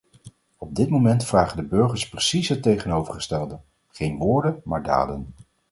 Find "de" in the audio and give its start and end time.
1.57-1.63